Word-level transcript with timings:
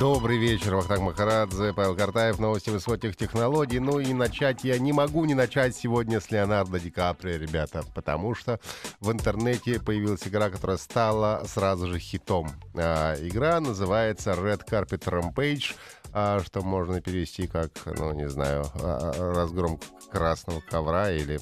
Добрый 0.00 0.38
вечер, 0.38 0.76
Вахтанг 0.76 1.02
Махарадзе, 1.02 1.74
Павел 1.74 1.94
Картаев, 1.94 2.38
новости 2.38 2.70
высоких 2.70 3.16
технологий. 3.16 3.80
Ну 3.80 4.00
и 4.00 4.14
начать 4.14 4.64
я 4.64 4.78
не 4.78 4.94
могу 4.94 5.26
не 5.26 5.34
начать 5.34 5.76
сегодня 5.76 6.22
с 6.22 6.30
Леонардо 6.30 6.80
Ди 6.80 6.90
Каприо, 6.90 7.36
ребята, 7.36 7.84
потому 7.94 8.34
что 8.34 8.58
в 9.00 9.12
интернете 9.12 9.78
появилась 9.78 10.26
игра, 10.26 10.48
которая 10.48 10.78
стала 10.78 11.42
сразу 11.44 11.86
же 11.86 11.98
хитом. 11.98 12.50
А, 12.74 13.14
игра 13.16 13.60
называется 13.60 14.30
Red 14.30 14.62
Carpet 14.66 15.04
Rampage, 15.04 15.74
а, 16.14 16.40
что 16.46 16.62
можно 16.62 17.02
перевести 17.02 17.46
как, 17.46 17.70
ну, 17.84 18.14
не 18.14 18.30
знаю, 18.30 18.64
а, 18.76 19.12
а, 19.14 19.34
разгром 19.34 19.78
красного 20.10 20.62
ковра 20.62 21.10
или, 21.12 21.38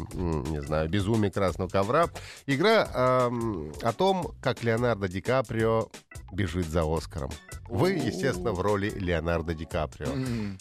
не 0.51 0.61
знаю, 0.63 0.89
безумие 0.89 1.31
красного 1.31 1.69
ковра. 1.69 2.09
Игра 2.47 2.89
э, 2.93 3.31
о 3.83 3.93
том, 3.93 4.35
как 4.43 4.65
Леонардо 4.65 5.09
Ди 5.09 5.21
Каприо 5.21 5.89
бежит 6.33 6.67
за 6.67 6.83
Оскаром. 6.83 7.31
Вы, 7.69 7.93
естественно, 7.93 8.53
в 8.53 8.61
роли 8.61 8.91
Леонардо 8.91 9.55
Ди 9.55 9.65
Каприо. 9.65 10.09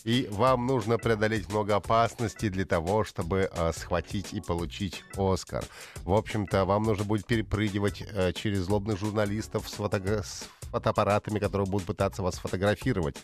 И 0.03 0.27
вам 0.31 0.66
нужно 0.67 0.97
преодолеть 0.97 1.49
много 1.49 1.75
опасностей 1.75 2.49
для 2.49 2.66
того, 2.66 3.03
чтобы 3.03 3.49
э, 3.52 3.71
схватить 3.73 4.33
и 4.33 4.41
получить 4.41 5.03
Оскар. 5.16 5.63
В 6.03 6.13
общем-то, 6.13 6.66
вам 6.66 6.83
нужно 6.83 7.05
будет 7.05 7.25
перепрыгивать 7.25 8.02
э, 8.02 8.33
через 8.33 8.59
злобных 8.59 9.00
журналистов 9.00 9.69
с, 9.69 9.73
фото 9.73 10.02
с 10.23 10.47
фотоаппаратами, 10.71 11.39
которые 11.39 11.67
будут 11.67 11.87
пытаться 11.87 12.23
вас 12.23 12.35
фотографировать. 12.35 13.17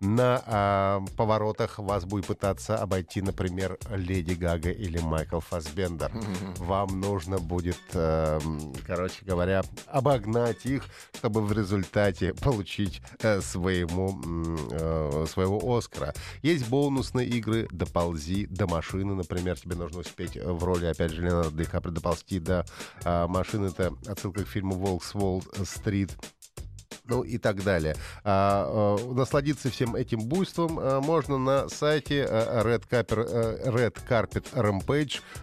На 0.00 0.42
э, 0.46 1.16
поворотах 1.16 1.78
вас 1.78 2.04
будет 2.06 2.26
пытаться 2.26 2.76
обойти, 2.78 3.20
например, 3.20 3.78
Леди 3.90 4.32
Гага 4.32 4.70
или 4.70 4.98
Майкл 4.98 5.40
Фасбендер. 5.40 6.10
Вам 6.56 7.00
нужно 7.00 7.38
будет, 7.38 7.78
э, 7.92 8.40
короче 8.86 9.24
говоря, 9.24 9.62
обогнать 9.86 10.64
их, 10.64 10.84
чтобы 11.18 11.42
в 11.42 11.52
результате 11.52 12.32
получить 12.32 13.02
э, 13.22 13.42
своему, 13.42 14.18
э, 14.70 15.26
своего 15.28 15.76
Оскара. 15.76 16.14
Есть 16.42 16.68
бонусные 16.68 17.28
игры 17.28 17.68
«Доползи 17.70 18.46
до 18.46 18.66
машины», 18.66 19.14
например, 19.14 19.58
тебе 19.58 19.76
нужно 19.76 20.00
успеть 20.00 20.36
в 20.36 20.64
роли, 20.64 20.86
опять 20.86 21.12
же, 21.12 21.22
Леонардо 21.22 21.56
Ди 21.56 21.64
Каприо 21.64 21.92
доползти 21.92 22.38
до 22.38 22.64
э, 23.04 23.26
машины. 23.26 23.66
Это 23.66 23.92
отсылка 24.06 24.44
к 24.44 24.48
фильму 24.48 24.76
«Волкс 24.76 25.14
Уолл-стрит» 25.14 26.16
ну 27.10 27.22
и 27.22 27.36
так 27.38 27.62
далее. 27.62 27.96
А, 28.24 28.96
а, 28.98 29.12
насладиться 29.12 29.70
всем 29.70 29.96
этим 29.96 30.20
буйством 30.20 30.78
а, 30.78 31.00
можно 31.00 31.36
на 31.38 31.68
сайте 31.68 32.24
а, 32.24 32.62
Red, 32.62 32.84
Carpet, 32.88 33.64
Red 33.66 33.96
Carpet 34.08 34.46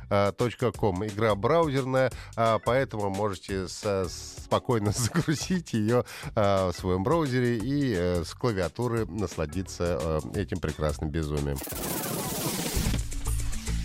Rampage.com. 0.09 1.05
Игра 1.05 1.35
браузерная, 1.35 2.11
а, 2.35 2.59
поэтому 2.59 3.09
можете 3.09 3.67
со, 3.67 4.07
спокойно 4.09 4.91
загрузить 4.95 5.73
ее 5.73 6.05
а, 6.35 6.71
в 6.71 6.75
своем 6.75 7.03
браузере 7.03 7.57
и 7.57 7.93
а, 7.95 8.23
с 8.23 8.33
клавиатуры 8.33 9.05
насладиться 9.05 9.99
а, 10.01 10.19
этим 10.35 10.59
прекрасным 10.59 11.09
безумием. 11.09 11.57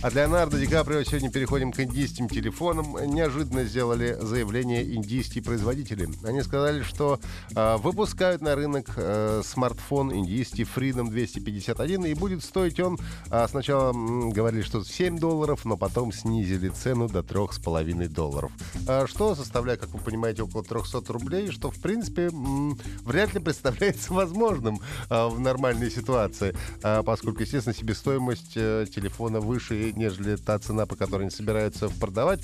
А 0.03 0.09
Леонардо 0.09 0.59
Ди 0.59 0.67
Каприо 0.67 1.01
сегодня 1.03 1.31
переходим 1.31 1.71
к 1.71 1.79
индийским 1.79 2.27
телефонам. 2.27 2.97
Неожиданно 3.05 3.63
сделали 3.63 4.17
заявление 4.19 4.95
индийские 4.95 5.41
производители. 5.41 6.09
Они 6.25 6.41
сказали, 6.41 6.83
что 6.83 7.21
э, 7.55 7.77
выпускают 7.77 8.41
на 8.41 8.53
рынок 8.53 8.95
э, 8.97 9.41
смартфон 9.45 10.13
индийский 10.13 10.63
Freedom 10.63 11.09
251, 11.09 12.03
и 12.03 12.13
будет 12.15 12.43
стоить 12.43 12.81
он, 12.81 12.99
э, 13.31 13.47
сначала 13.49 13.91
м, 13.91 14.31
говорили, 14.31 14.61
что 14.61 14.83
7 14.83 15.19
долларов, 15.19 15.63
но 15.63 15.77
потом 15.77 16.11
снизили 16.11 16.67
цену 16.67 17.07
до 17.07 17.19
3,5 17.19 18.09
долларов. 18.09 18.51
Э, 18.85 19.07
что 19.07 19.35
составляет, 19.35 19.79
как 19.79 19.91
вы 19.91 19.99
понимаете, 19.99 20.43
около 20.43 20.65
300 20.65 21.13
рублей, 21.13 21.49
что, 21.49 21.71
в 21.71 21.79
принципе, 21.79 22.23
м, 22.23 22.77
вряд 23.05 23.33
ли 23.33 23.39
представляется 23.39 24.11
возможным 24.11 24.81
э, 25.09 25.27
в 25.27 25.39
нормальной 25.39 25.89
ситуации, 25.89 26.53
э, 26.83 27.03
поскольку, 27.05 27.43
естественно, 27.43 27.73
себестоимость 27.73 28.51
э, 28.57 28.85
телефона 28.93 29.39
выше 29.39 29.92
нежели 29.95 30.35
та 30.35 30.59
цена, 30.59 30.85
по 30.85 30.95
которой 30.95 31.23
они 31.23 31.31
собираются 31.31 31.89
продавать. 31.89 32.41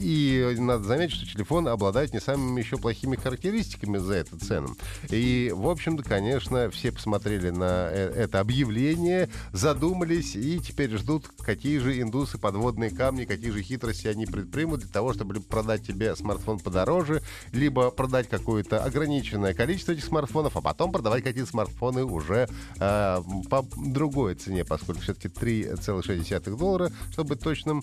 И 0.00 0.56
надо 0.58 0.84
заметить, 0.84 1.16
что 1.16 1.26
телефон 1.26 1.68
обладает 1.68 2.12
не 2.12 2.20
самыми 2.20 2.60
еще 2.60 2.76
плохими 2.76 3.16
характеристиками 3.16 3.98
за 3.98 4.14
эту 4.14 4.38
цену. 4.38 4.76
И, 5.10 5.52
в 5.54 5.68
общем-то, 5.68 6.02
конечно, 6.02 6.70
все 6.70 6.92
посмотрели 6.92 7.50
на 7.50 7.88
э, 7.90 8.12
это 8.16 8.40
объявление, 8.40 9.28
задумались 9.52 10.36
и 10.36 10.58
теперь 10.60 10.96
ждут, 10.96 11.28
какие 11.38 11.78
же 11.78 12.00
индусы 12.00 12.38
подводные 12.38 12.90
камни, 12.90 13.24
какие 13.24 13.50
же 13.50 13.62
хитрости 13.62 14.08
они 14.08 14.26
предпримут 14.26 14.80
для 14.80 14.88
того, 14.88 15.12
чтобы 15.12 15.40
продать 15.40 15.86
тебе 15.86 16.14
смартфон 16.16 16.58
подороже, 16.58 17.22
либо 17.52 17.90
продать 17.90 18.28
какое-то 18.28 18.82
ограниченное 18.84 19.54
количество 19.54 19.92
этих 19.92 20.04
смартфонов, 20.04 20.56
а 20.56 20.60
потом 20.60 20.92
продавать 20.92 21.24
какие-то 21.24 21.50
смартфоны 21.50 22.04
уже 22.04 22.48
э, 22.78 23.22
по 23.48 23.66
другой 23.76 24.34
цене, 24.34 24.64
поскольку 24.64 25.00
все-таки 25.00 25.28
3,6 25.28 26.56
доллара, 26.60 26.92
чтобы 27.10 27.30
быть 27.30 27.40
точным. 27.40 27.82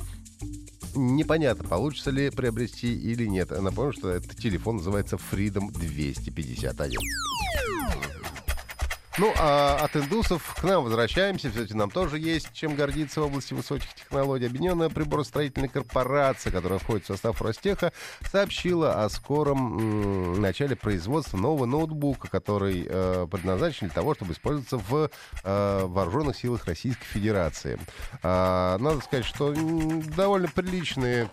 Непонятно, 0.95 1.67
получится 1.67 2.11
ли 2.11 2.29
приобрести 2.29 2.93
или 2.93 3.25
нет. 3.25 3.51
Напомню, 3.51 3.91
что 3.91 4.09
этот 4.09 4.35
телефон 4.37 4.77
называется 4.77 5.17
Freedom 5.17 5.71
251. 5.71 6.99
Ну, 9.19 9.33
а 9.39 9.79
от 9.83 9.95
индусов 9.95 10.53
к 10.53 10.63
нам 10.63 10.83
возвращаемся. 10.83 11.49
Все-таки 11.49 11.73
нам 11.73 11.89
тоже 11.89 12.19
есть 12.19 12.53
чем 12.53 12.75
гордиться 12.75 13.19
в 13.19 13.25
области 13.25 13.55
высоких 13.55 13.91
технологий. 13.95 14.45
Объединенная 14.45 14.89
приборостроительная 14.89 15.69
корпорация, 15.69 16.51
которая 16.51 16.77
входит 16.77 17.05
в 17.05 17.07
состав 17.07 17.41
Ростеха, 17.41 17.91
сообщила 18.29 19.03
о 19.03 19.09
скором 19.09 20.33
м, 20.35 20.41
начале 20.41 20.75
производства 20.75 21.35
нового 21.35 21.65
ноутбука, 21.65 22.27
который 22.27 22.85
э, 22.87 23.27
предназначен 23.31 23.87
для 23.87 23.95
того, 23.95 24.13
чтобы 24.13 24.33
использоваться 24.33 24.77
в 24.77 25.09
э, 25.43 25.85
вооруженных 25.85 26.37
силах 26.37 26.65
Российской 26.65 27.05
Федерации. 27.05 27.79
А, 28.21 28.77
надо 28.77 28.99
сказать, 29.01 29.25
что 29.25 29.51
м, 29.51 30.03
довольно 30.13 30.47
приличные 30.47 31.27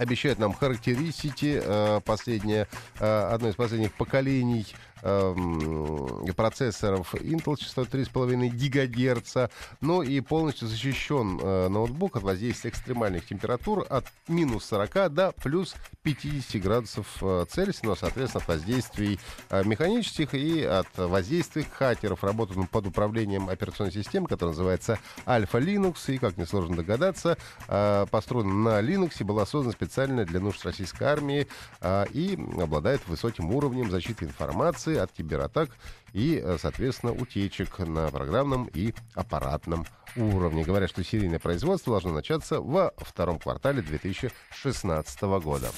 обещают 0.00 0.38
нам 0.38 0.54
характеристики. 0.54 1.60
Э, 1.62 2.00
последнее, 2.04 2.66
э, 2.98 3.30
одно 3.32 3.48
из 3.50 3.54
последних 3.54 3.92
поколений 3.92 4.66
Эм, 5.02 6.26
процессоров 6.34 7.14
Intel 7.14 7.56
частотой 7.56 8.02
3,5 8.02 8.50
ГГц. 8.50 9.50
Ну 9.80 10.02
и 10.02 10.20
полностью 10.20 10.68
защищен 10.68 11.38
э, 11.40 11.68
ноутбук 11.68 12.16
от 12.16 12.22
воздействия 12.22 12.70
экстремальных 12.70 13.26
температур 13.26 13.86
от 13.88 14.06
минус 14.28 14.64
40 14.66 15.12
до 15.12 15.32
плюс 15.32 15.74
50 16.02 16.62
градусов 16.62 17.06
э, 17.22 17.44
Цельсия, 17.48 17.88
но, 17.88 17.96
соответственно, 17.96 18.42
от 18.42 18.48
воздействий 18.48 19.18
э, 19.48 19.64
механических 19.64 20.34
и 20.34 20.62
от 20.62 20.88
воздействий 20.96 21.66
хакеров. 21.70 22.22
Работает 22.24 22.58
он 22.58 22.66
под 22.66 22.86
управлением 22.86 23.48
операционной 23.48 23.92
системы, 23.92 24.28
которая 24.28 24.52
называется 24.52 24.98
Alpha 25.26 25.60
Linux. 25.60 26.12
И, 26.12 26.18
как 26.18 26.36
несложно 26.36 26.76
догадаться, 26.76 27.38
э, 27.68 28.06
построен 28.10 28.62
на 28.62 28.80
Linux, 28.80 29.22
была 29.24 29.46
создана 29.46 29.72
специально 29.72 30.24
для 30.24 30.40
нужд 30.40 30.64
российской 30.64 31.04
армии 31.04 31.46
э, 31.80 32.04
и 32.12 32.38
обладает 32.60 33.06
высоким 33.06 33.50
уровнем 33.54 33.90
защиты 33.90 34.24
информации 34.24 34.89
информации 34.90 34.96
от 34.96 35.12
кибератак 35.12 35.70
и, 36.12 36.40
э, 36.42 36.58
соответственно, 36.60 37.12
утечек 37.12 37.78
на 37.78 38.08
программном 38.08 38.68
и 38.74 38.94
аппаратном 39.14 39.86
уровне. 40.16 40.64
Говорят, 40.64 40.90
что 40.90 41.04
серийное 41.04 41.38
производство 41.38 41.92
должно 41.92 42.12
начаться 42.12 42.60
во 42.60 42.92
втором 42.98 43.38
квартале 43.38 43.82
2016 43.82 45.40
года. 45.40 45.70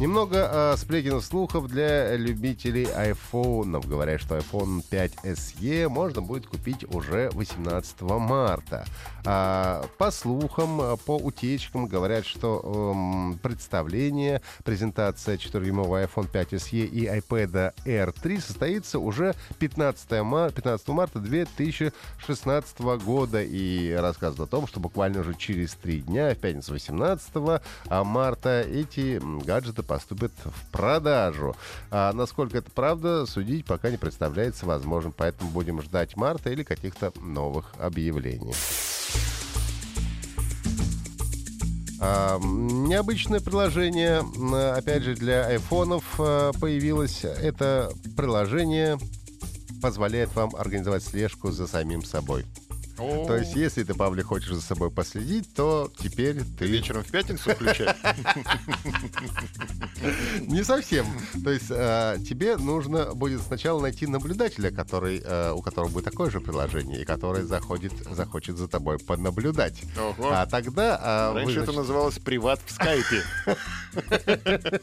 Немного 0.00 0.50
э, 0.50 0.76
сплетен 0.76 1.20
слухов 1.20 1.68
для 1.68 2.16
любителей 2.16 2.86
айфонов. 2.86 3.86
Говорят, 3.86 4.20
что 4.20 4.36
iPhone 4.36 4.82
5 4.90 5.12
SE 5.22 5.88
можно 5.88 6.20
будет 6.20 6.48
купить 6.48 6.84
уже 6.92 7.30
18 7.32 8.00
марта. 8.00 8.84
А, 9.24 9.86
по 9.96 10.10
слухам, 10.10 10.98
по 11.06 11.16
утечкам 11.16 11.86
говорят, 11.86 12.26
что 12.26 13.36
э, 13.36 13.38
представление, 13.40 14.42
презентация 14.64 15.36
4-дюймового 15.36 16.04
iPhone 16.04 16.28
5 16.28 16.54
SE 16.54 16.84
и 16.84 17.06
iPad 17.06 17.72
Air 17.84 18.12
3 18.20 18.40
состоится 18.40 18.98
уже 18.98 19.36
15, 19.60 20.22
мар 20.24 20.50
15 20.50 20.88
марта 20.88 21.20
2016 21.20 22.80
года. 22.80 23.44
И 23.44 23.92
рассказывают 23.92 24.48
о 24.48 24.50
том, 24.50 24.66
что 24.66 24.80
буквально 24.80 25.20
уже 25.20 25.34
через 25.34 25.74
три 25.74 26.00
дня, 26.00 26.34
в 26.34 26.38
пятницу 26.38 26.72
18 26.72 27.32
марта, 27.88 28.62
эти 28.62 29.20
гаджеты 29.44 29.83
поступят 29.84 30.32
в 30.44 30.70
продажу. 30.70 31.54
А 31.90 32.12
насколько 32.12 32.58
это 32.58 32.70
правда, 32.70 33.26
судить 33.26 33.64
пока 33.64 33.90
не 33.90 33.96
представляется 33.96 34.66
возможным, 34.66 35.12
поэтому 35.16 35.50
будем 35.50 35.80
ждать 35.82 36.16
марта 36.16 36.50
или 36.50 36.62
каких-то 36.62 37.12
новых 37.20 37.72
объявлений. 37.78 38.54
А, 42.00 42.38
необычное 42.38 43.40
приложение, 43.40 44.22
опять 44.74 45.04
же, 45.04 45.14
для 45.14 45.46
айфонов 45.46 46.04
а, 46.18 46.52
появилось. 46.52 47.24
Это 47.24 47.90
приложение 48.16 48.98
позволяет 49.80 50.34
вам 50.34 50.54
организовать 50.56 51.02
слежку 51.02 51.50
за 51.50 51.66
самим 51.66 52.02
собой. 52.04 52.44
То 52.96 53.36
есть, 53.36 53.56
если 53.56 53.82
ты, 53.82 53.94
Павлик, 53.94 54.26
хочешь 54.26 54.50
за 54.50 54.60
собой 54.60 54.90
последить, 54.90 55.52
то 55.54 55.90
теперь 55.98 56.42
ты... 56.58 56.66
Вечером 56.66 57.02
в 57.02 57.10
пятницу 57.10 57.50
включай. 57.50 57.88
Не 60.40 60.62
совсем. 60.62 61.06
То 61.42 61.50
есть, 61.50 61.70
э, 61.70 62.18
тебе 62.28 62.56
нужно 62.56 63.14
будет 63.14 63.42
сначала 63.42 63.80
найти 63.80 64.06
наблюдателя, 64.06 64.70
который, 64.70 65.20
э, 65.24 65.52
у 65.52 65.60
которого 65.60 65.90
будет 65.90 66.04
такое 66.04 66.30
же 66.30 66.40
приложение, 66.40 67.02
и 67.02 67.04
который 67.04 67.42
заходит, 67.42 67.92
захочет 68.10 68.58
за 68.58 68.68
тобой 68.68 68.98
понаблюдать. 68.98 69.82
Ого. 69.98 70.30
А 70.30 70.46
тогда... 70.46 71.32
Э, 71.32 71.34
Раньше 71.34 71.60
это 71.60 71.72
называлось 71.72 72.20
приват 72.20 72.60
в 72.64 72.70
скайпе. 72.70 73.22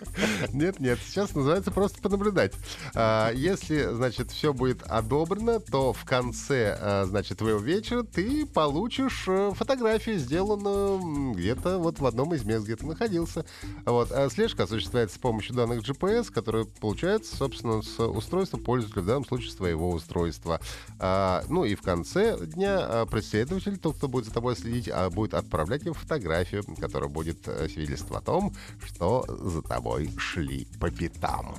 Нет, 0.53 0.79
нет, 0.79 0.97
сейчас 1.05 1.35
называется 1.35 1.71
просто 1.71 2.01
понаблюдать. 2.01 2.53
А, 2.93 3.31
если, 3.33 3.93
значит, 3.93 4.31
все 4.31 4.53
будет 4.53 4.83
одобрено, 4.83 5.59
то 5.59 5.91
в 5.91 6.05
конце, 6.05 7.03
значит, 7.05 7.39
твоего 7.39 7.59
вечера 7.59 8.00
ты 8.03 8.45
получишь 8.45 9.25
э, 9.27 9.51
фотографию, 9.55 10.17
сделанную 10.17 11.33
где-то 11.33 11.77
вот 11.77 11.99
в 11.99 12.05
одном 12.05 12.33
из 12.33 12.43
мест, 12.43 12.65
где 12.65 12.75
ты 12.75 12.85
находился. 12.85 13.45
Вот. 13.85 14.11
А 14.11 14.29
слежка 14.29 14.63
осуществляется 14.63 15.15
с 15.15 15.19
помощью 15.19 15.55
данных 15.55 15.81
GPS, 15.87 16.31
которые 16.31 16.65
получаются, 16.65 17.35
собственно, 17.35 17.81
с 17.81 17.99
устройства 17.99 18.57
пользователя, 18.57 19.01
в 19.01 19.05
данном 19.05 19.25
случае 19.25 19.51
своего 19.51 19.89
устройства. 19.91 20.59
А, 20.99 21.43
ну 21.49 21.63
и 21.65 21.75
в 21.75 21.81
конце 21.81 22.37
дня 22.45 22.77
а, 22.79 23.05
преследователь, 23.05 23.77
тот, 23.77 23.97
кто 23.97 24.07
будет 24.07 24.25
за 24.25 24.33
тобой 24.33 24.55
следить, 24.55 24.89
а, 24.91 25.09
будет 25.09 25.33
отправлять 25.33 25.85
им 25.85 25.93
фотографию, 25.93 26.63
которая 26.79 27.09
будет 27.09 27.47
э, 27.47 27.67
свидетельство 27.69 28.17
о 28.17 28.21
том, 28.21 28.53
что 28.83 29.25
за 29.27 29.61
тобой 29.61 30.11
шли 30.17 30.67
по 30.79 30.89
пятам. 30.89 31.55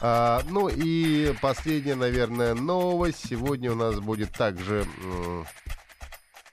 А, 0.00 0.42
ну 0.48 0.68
и 0.68 1.32
последняя, 1.40 1.94
наверное, 1.94 2.54
новость. 2.54 3.28
Сегодня 3.28 3.72
у 3.72 3.76
нас 3.76 3.98
будет 4.00 4.32
также 4.32 4.84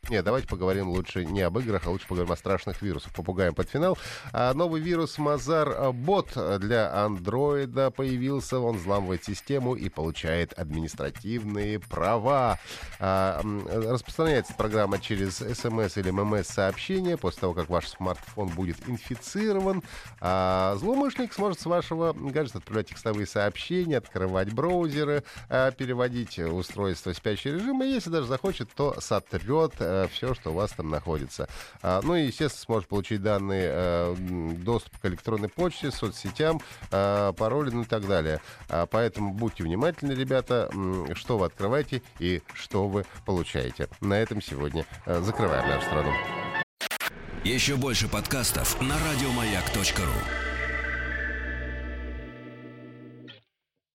нет, 0.10 0.26
давайте 0.26 0.48
поговорим 0.48 0.90
лучше 0.90 1.26
не 1.26 1.42
об 1.42 1.58
играх, 1.60 1.84
а 1.86 1.90
лучше 1.90 2.08
поговорим 2.08 2.34
о 2.34 2.38
страшных 2.38 2.82
вирусах. 2.82 3.14
Попугаем 3.14 3.56
под 3.56 3.70
финал. 3.70 3.98
А 4.32 4.54
новый 4.54 4.82
вирус 4.82 5.18
Мазар 5.18 5.92
Бот 5.94 6.38
для 6.60 6.94
андроида 6.94 7.90
появился. 7.92 8.60
Он 8.60 8.78
взламывает 8.78 9.24
систему 9.24 9.76
и 9.76 9.90
получает 9.90 10.54
административные 10.54 11.80
права. 11.80 12.60
А, 13.00 13.42
распространяется 13.42 14.54
программа 14.54 15.00
через 15.00 15.38
смс 15.38 15.98
или 15.98 16.12
ммс 16.12 16.48
сообщение 16.48 17.18
после 17.18 17.42
того, 17.42 17.54
как 17.54 17.70
ваш 17.70 17.88
смартфон 17.88 18.50
будет 18.50 18.78
инфицирован. 18.88 19.84
А, 20.20 20.76
злоумышленник 20.78 21.34
сможет 21.34 21.60
с 21.60 21.66
вашего 21.66 22.14
гаджета 22.14 22.60
отправлять 22.60 22.90
текстовые 22.90 23.26
сообщения, 23.26 23.98
открывать 23.98 24.54
браузеры, 24.54 25.24
а, 25.50 25.72
переводить 25.72 26.40
устройство 26.40 27.14
в 27.14 27.18
спящий 27.18 27.52
режим, 27.52 27.84
и 27.84 27.88
если 27.88 28.10
даже 28.10 28.28
захочет, 28.28 28.70
то 28.74 29.00
сотрет 29.00 29.74
Э, 29.94 30.08
все, 30.12 30.34
что 30.34 30.52
у 30.52 30.54
вас 30.54 30.72
там 30.72 30.90
находится. 30.90 31.48
А, 31.82 32.02
ну 32.04 32.16
и, 32.16 32.26
естественно, 32.26 32.64
сможет 32.66 32.90
получить 32.90 33.22
данные, 33.22 33.70
э, 33.72 34.16
доступ 34.58 34.98
к 34.98 35.06
электронной 35.06 35.50
почте, 35.50 35.92
соцсетям, 35.92 36.62
э, 36.92 37.34
пароли, 37.38 37.70
ну 37.70 37.84
и 37.84 37.86
так 37.86 38.08
далее. 38.08 38.42
А, 38.70 38.86
поэтому 38.86 39.34
будьте 39.34 39.64
внимательны, 39.64 40.14
ребята, 40.14 40.70
что 41.14 41.38
вы 41.38 41.46
открываете 41.46 42.02
и 42.20 42.42
что 42.54 42.88
вы 42.88 43.06
получаете. 43.26 43.88
На 44.02 44.16
этом 44.16 44.42
сегодня 44.42 44.86
закрываем 45.06 45.68
нашу 45.68 45.86
страну. 45.86 46.12
Еще 47.44 47.76
больше 47.76 48.08
подкастов 48.08 48.82
на 48.82 48.96
радиомаяк.ру 48.98 50.53